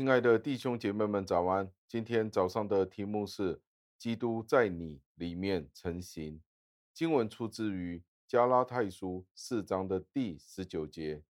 [0.00, 1.70] 亲爱的弟兄姐妹们，早安！
[1.86, 3.60] 今天早上的题目是
[4.00, 6.40] “基督在你里面成形”。
[6.94, 11.22] 经文出自于加拉太书四章的第十九节。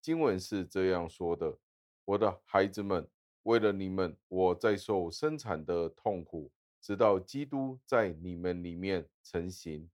[0.00, 1.58] 经文是这样说的
[2.06, 3.06] ：“我的孩子们，
[3.42, 9.90] 为了你们，我在受生产的痛苦，直到基督在你们里面成形。”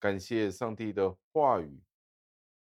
[0.00, 1.80] 感谢上帝的话语。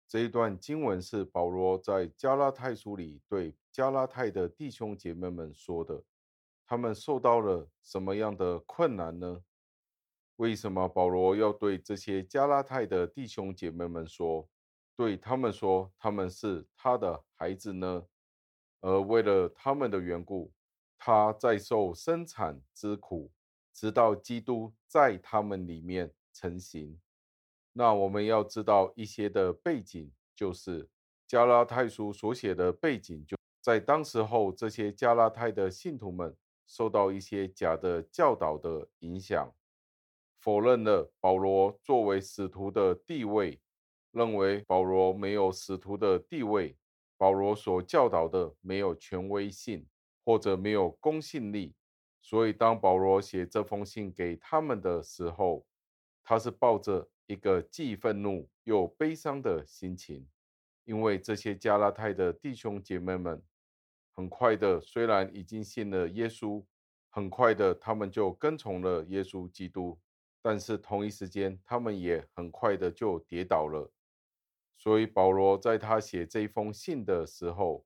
[0.09, 6.05] 这一段经文是保罗在加拉太书里对加拉太的弟兄姐妹们说的。
[6.65, 9.43] 他们受到了什么样的困难呢？
[10.37, 14.49] 为什么保罗要对这些加拉太的弟兄姐妹们说，
[14.97, 18.07] 对他们说他们是他的孩子呢？
[18.81, 20.53] 而为了他们的缘故，
[20.99, 23.31] 他在受生产之苦，
[23.73, 26.99] 直到基督在他们里面成形。
[27.73, 30.89] 那我们要知道一些的背景，就是
[31.27, 39.55] 加拉太书所写的背景，就在当时候，这些加拉太的信徒们受到一些假的教导的影响，
[40.41, 43.61] 否认了保罗作为使徒的地位，
[44.11, 46.77] 认为保罗没有使徒的地位，
[47.17, 49.87] 保罗所教导的没有权威性
[50.25, 51.75] 或者没有公信力，
[52.21, 55.65] 所以当保罗写这封信给他们的时候，
[56.23, 57.09] 他是抱着。
[57.29, 60.29] 一个既愤怒又悲伤的心情，
[60.85, 63.41] 因为这些加拉太的弟兄姐妹们，
[64.15, 66.65] 很快的虽然已经信了耶稣，
[67.11, 69.99] 很快的他们就跟从了耶稣基督，
[70.41, 73.91] 但是同一时间他们也很快的就跌倒了。
[74.77, 77.85] 所以保罗在他写这封信的时候，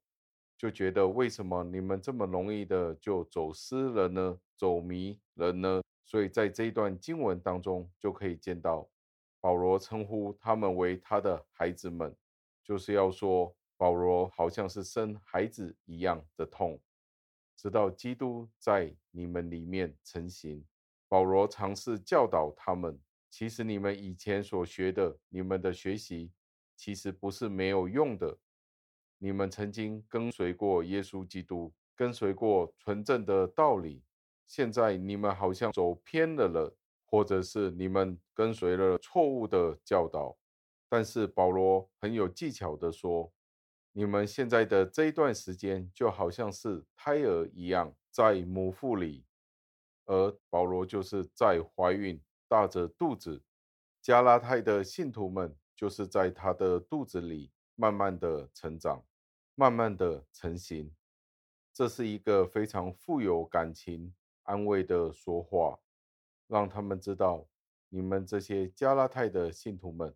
[0.56, 4.38] 就觉得为什么你们这么容易的就走失了呢？
[4.56, 5.82] 走迷了呢？
[6.04, 8.88] 所以在这一段经文当中就可以见到。
[9.38, 12.16] 保罗称呼他们为他的孩子们，
[12.64, 16.80] 就是要说保罗好像是生孩子一样的痛，
[17.56, 20.64] 直到基督在你们里面成形。
[21.08, 23.00] 保罗尝试教导他们，
[23.30, 26.32] 其实你们以前所学的，你们的学习
[26.76, 28.38] 其实不是没有用的。
[29.18, 34.02] 你们曾经跟随过耶稣基督，跟随过纯正的道理，
[34.46, 36.76] 现在你们好像走偏了了。
[37.08, 40.36] 或者是你们跟随了错误的教导，
[40.88, 43.32] 但是保罗很有技巧的说，
[43.98, 49.24] 你们现在的这一段时间就好像是胎儿一样在母腹里，
[50.04, 53.42] 而保罗就是在怀孕大着肚子，
[54.02, 59.02] 加拉太的信徒们就是在他的肚子里慢慢的成长，
[59.54, 60.94] 慢慢的成型。
[61.72, 65.80] 这是一个非常富有感情安慰的说话。
[66.46, 67.48] 让他们知道，
[67.88, 70.14] 你们这些加拉太的信徒们，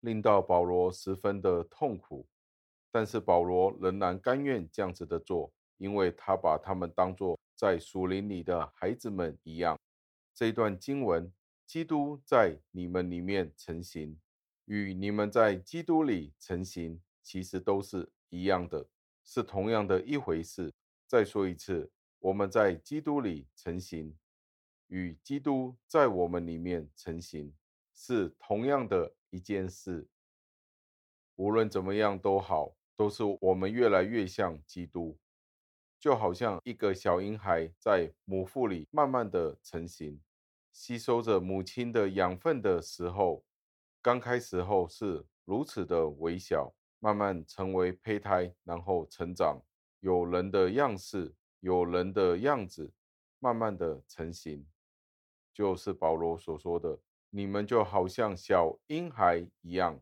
[0.00, 2.28] 令到保罗十分的痛苦，
[2.92, 9.76] 但是保罗仍然甘愿这样子的做，因为他把他们当作在树林里的孩子们一样。
[10.34, 11.32] 这一段经文，
[11.66, 14.20] 基督在你们里面成形，
[14.66, 18.86] 与你们在基督里成形，其实都是一样的，
[19.24, 20.72] 是同样的一回事。
[21.06, 24.16] 再说一次，我们在基督里成形。
[24.88, 27.54] 与基督在我们里面成形，
[27.94, 30.06] 是同样的一件事。
[31.36, 35.18] 无论怎么样都好，都是我们越来越像基督，
[35.98, 40.20] 就好像一个小婴孩在母腹里慢慢的成型，
[40.72, 43.44] 吸收着母亲的养分的时候，
[44.00, 49.60] 刚开始后是如此的微小，慢慢成为胚胎，然后成长，
[50.00, 52.92] 有人的样式，有人的样子，
[53.38, 54.66] 慢慢的成型。
[55.54, 56.98] 就是保罗所说的，
[57.28, 60.00] 你们就好像小婴孩一样，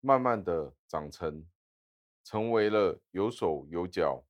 [0.00, 1.46] 慢慢的长成，
[2.28, 4.22] 成为了有手有脚，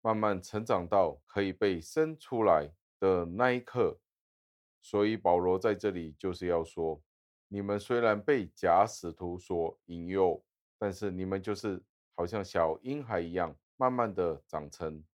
[0.00, 3.98] 慢慢成长到可以被生出来的那一刻。
[4.80, 7.02] 所以保罗在这里就是要说，
[7.48, 10.44] 你们虽然被假使徒所引诱，
[10.78, 11.82] 但是你们就是
[12.14, 15.04] 好像小婴孩一样，慢慢的长成。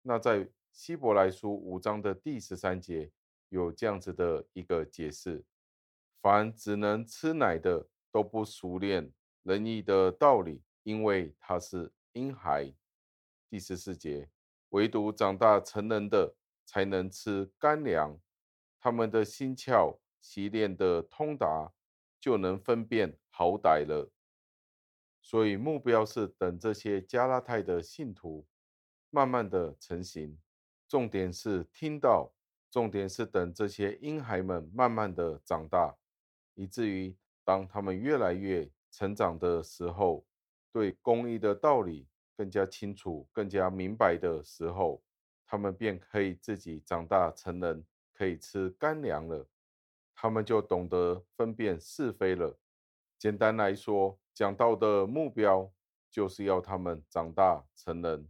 [0.00, 3.12] 那在希伯来书五章的第十三节。
[3.50, 5.44] 有这样子的一个解释：
[6.20, 9.12] 凡只能吃奶的，都不熟练
[9.44, 12.72] 仁义的道理，因为他是婴孩。
[13.50, 14.30] 第十四节，
[14.68, 18.16] 唯独长大成人的，才能吃干粮。
[18.78, 21.72] 他们的心窍习练的通达，
[22.20, 24.12] 就能分辨好歹了。
[25.20, 28.46] 所以目标是等这些加拉太的信徒
[29.10, 30.38] 慢慢的成型，
[30.86, 32.32] 重点是听到。
[32.70, 35.96] 重点是等这些婴孩们慢慢的长大，
[36.54, 40.26] 以至于当他们越来越成长的时候，
[40.76, 42.06] 对公义的道理
[42.36, 45.02] 更加清楚、更加明白的时候，
[45.46, 47.82] 他们便可以自己长大成人，
[48.12, 49.48] 可以吃干粮了。
[50.14, 52.58] 他们就懂得分辨是非了。
[53.18, 55.72] 简单来说，讲道的目标
[56.10, 58.28] 就是要他们长大成人。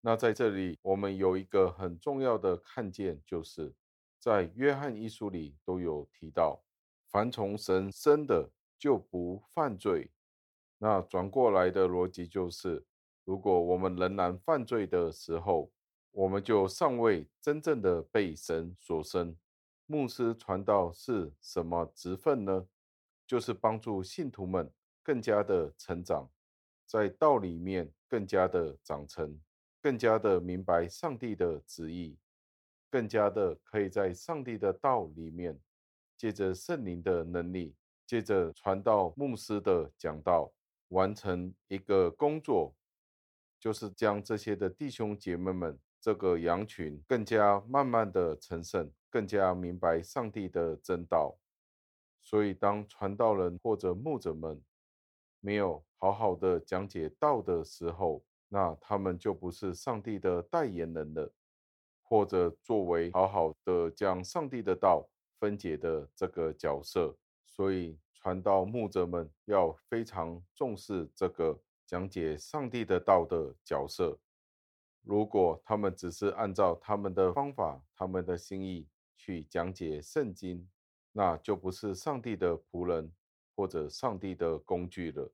[0.00, 3.74] 那在这里，我们有一个很重要的看见，就是
[4.18, 6.62] 在约翰一书里都有提到，
[7.10, 10.10] 凡从神生的就不犯罪。
[10.82, 12.84] 那转过来的逻辑就是，
[13.22, 15.70] 如果我们仍然犯罪的时候，
[16.10, 19.36] 我们就尚未真正的被神所生。
[19.86, 22.66] 牧师传道是什么职分呢？
[23.28, 24.68] 就是帮助信徒们
[25.04, 26.28] 更加的成长，
[26.84, 29.40] 在道里面更加的长成，
[29.80, 32.18] 更加的明白上帝的旨意，
[32.90, 35.56] 更加的可以在上帝的道里面，
[36.16, 40.52] 借着圣灵的能力，借着传道牧师的讲道，
[40.92, 42.74] 完成一个工作，
[43.58, 45.78] 就是将这些的弟兄姐妹们。
[46.04, 51.38] 这个羊群更加慢慢的成圣，更加明白上帝的真道。
[52.20, 54.60] 所以，当传道人或者牧者们
[55.38, 61.32] 没有好好的讲解道的时候，那他们就不是上帝的代言人了，
[62.02, 65.08] 或者作为好好的将上帝的道
[65.38, 67.16] 分解的这个角色。
[67.46, 74.16] 所以，传道牧者们要非常重视这个讲解上帝的道的角色。
[75.02, 78.86] 如果他们只是按照他们的方法、他们的心意
[79.16, 80.70] 去讲解圣经，
[81.10, 83.12] 那就不是上帝的仆人
[83.56, 85.32] 或者上帝的工具了。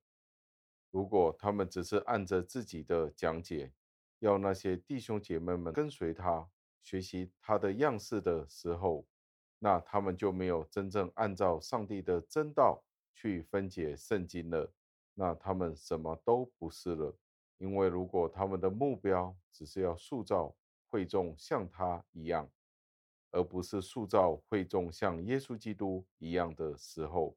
[0.91, 3.70] 如果他们只是按着自己的讲解，
[4.20, 6.49] 要那些弟兄姐妹们跟随他、
[6.82, 9.06] 学习他的样式的时候，
[9.58, 12.82] 那他们就没有真正按照上帝的真道
[13.14, 14.72] 去分解圣经了。
[15.14, 17.16] 那他们什么都不是了。
[17.58, 20.55] 因为如果他们的目标只是要塑造
[20.88, 22.49] 会众像他一样，
[23.32, 27.37] 而不是塑造会众像耶稣基督一样的时候，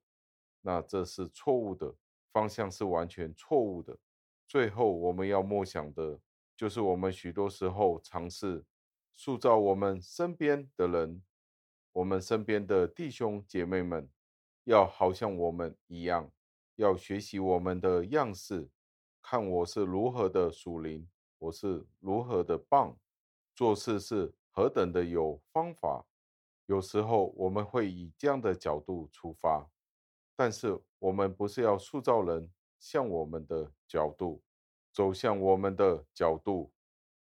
[0.61, 1.95] 那这是错误的，
[2.31, 3.97] 方向是完全错误的。
[4.47, 6.19] 最后我们要默想的，
[6.55, 8.63] 就是我们许多时候尝试
[9.15, 11.23] 塑造我们身边的人，
[11.93, 14.09] 我们身边的弟兄姐妹们，
[14.63, 16.31] 要好像我们一样，
[16.75, 18.69] 要学习我们的样式。
[19.21, 21.07] 看我是如何的属灵，
[21.37, 22.97] 我是如何的棒，
[23.53, 26.05] 做事是何等的有方法。
[26.65, 29.69] 有时候我们会以这样的角度出发，
[30.35, 32.49] 但是我们不是要塑造人
[32.79, 34.41] 像我们的角度，
[34.93, 36.71] 走向我们的角度，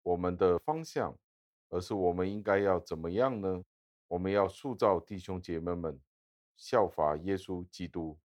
[0.01, 1.13] 我们的方向，
[1.69, 3.63] 而是我们应该要怎么样呢？
[4.11, 5.97] 我们要塑造弟兄姐妹们，
[6.57, 8.19] 效法耶稣基督，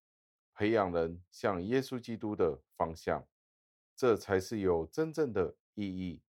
[0.53, 3.25] 培养人向耶稣基督的方向。
[3.95, 6.21] 这才是有真正的意义。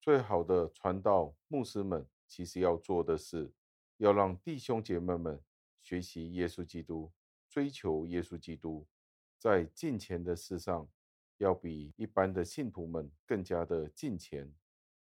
[0.00, 3.52] 最好的传道牧师们，其实要做的是，
[3.98, 5.40] 要让弟兄姐妹们
[5.80, 7.12] 学习耶稣基督，
[7.48, 8.84] 追求耶稣基督，
[9.38, 10.88] 在敬虔的事上，
[11.36, 14.52] 要比一般的信徒们更加的敬虔，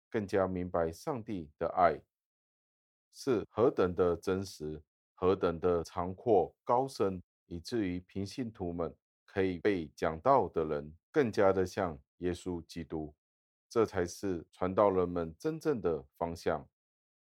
[0.09, 2.01] 更加明白上帝的爱
[3.15, 8.93] 是何等的真实，何等的长阔高深，以至于平信徒们
[9.25, 10.93] 可以被讲道的人。
[11.11, 13.15] 更加的像耶稣基督，
[13.69, 16.67] 这才是传道人们真正的方向，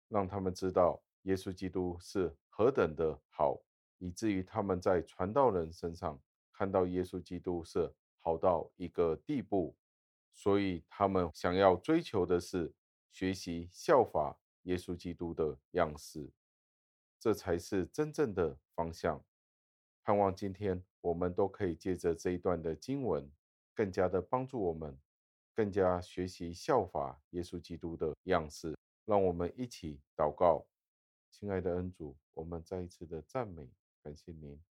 [0.09, 3.61] 让他们知道耶稣基督是何等的好，
[3.99, 6.19] 以至于他们在传道人身上
[6.50, 9.76] 看到耶稣基督是好到一个地步，
[10.33, 12.73] 所以他们想要追求的是
[13.12, 16.30] 学习效法耶稣基督的样式，
[17.18, 19.25] 这才是真正的方向。
[20.02, 23.30] 盼望今天我们都可以借着这一段的经文。
[23.76, 24.97] 更加的帮助我们，
[25.52, 28.73] 更加学习效法耶稣基督的样式。
[29.04, 30.64] 让我们一起祷告，
[31.28, 33.68] 亲爱的恩主，我们再一次的赞美，
[34.00, 34.62] 感谢您，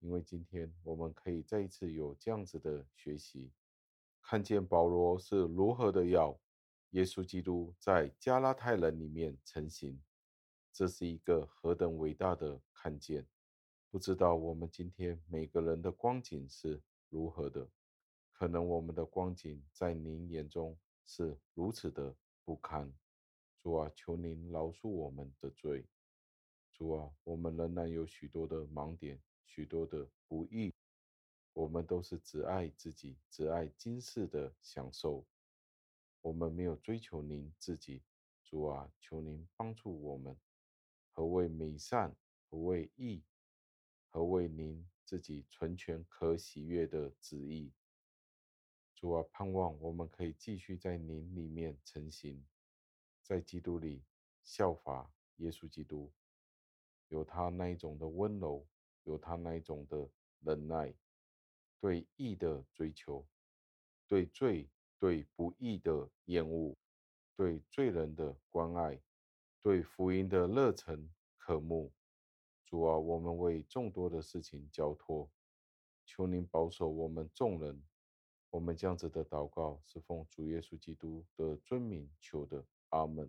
[0.00, 3.50] 因为今天我们可以再一次有这样子的学习，
[4.20, 6.38] 看见保罗是如何的要
[6.92, 10.02] 耶稣基督在加拉太人里面成型，
[10.72, 13.26] 这是一个何等伟大的看见。
[13.90, 17.68] 不知道我们今天每个人的光景是如何的。
[18.32, 22.92] 可能我们的光景在您眼中是如此的不堪，
[23.62, 25.86] 主啊，求您饶恕我们的罪。
[26.74, 30.74] 主啊，我们仍然有许多的盲点，许多的不义，
[31.54, 35.24] 我们都是只爱自己，只爱今世的享受，
[36.22, 38.02] 我们没有追求您自己。
[38.44, 40.36] 主啊，求您帮助我们，
[41.10, 42.14] 何为美善？
[42.48, 43.24] 何为义？
[44.08, 47.72] 何为您自己纯全可喜悦的旨意？
[48.94, 52.44] 主啊，盼望我们可以继续在您里面成型，
[53.22, 54.04] 在基督里
[54.42, 56.12] 效法耶稣基督，
[57.08, 58.68] 有他那一种的温柔，
[59.04, 60.10] 有他那一种的
[60.40, 60.94] 忍耐，
[61.80, 63.26] 对义的追求，
[64.06, 64.68] 对罪、
[65.02, 66.76] 对不义的厌恶，
[67.34, 69.02] 对罪人的关爱，
[69.60, 71.92] 对福音的热忱渴慕。
[72.64, 75.28] 主啊，我们为众多的事情交托，
[76.06, 77.82] 求您保守我们众人。
[78.50, 83.28] 我们这样子的祷告是奉主耶稣基督的尊名求的，阿门。